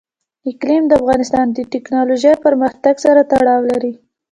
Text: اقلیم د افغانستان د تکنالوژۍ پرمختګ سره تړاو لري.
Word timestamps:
اقلیم 0.49 0.83
د 0.87 0.91
افغانستان 1.01 1.45
د 1.51 1.59
تکنالوژۍ 1.73 2.33
پرمختګ 2.45 2.95
سره 3.05 3.21
تړاو 3.31 3.61
لري. 3.71 3.93